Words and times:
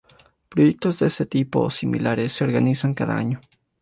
Proyectos 0.49 0.97
de 0.97 1.05
ese 1.05 1.27
tipo 1.27 1.59
o 1.59 1.69
similares 1.69 2.31
se 2.31 2.43
organizan 2.43 2.95
cada 2.95 3.15
año. 3.15 3.39